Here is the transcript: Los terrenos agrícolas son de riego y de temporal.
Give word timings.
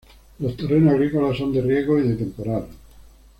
Los 0.39 0.57
terrenos 0.57 0.95
agrícolas 0.95 1.37
son 1.37 1.53
de 1.53 1.61
riego 1.61 1.99
y 1.99 2.07
de 2.07 2.15
temporal. 2.15 2.65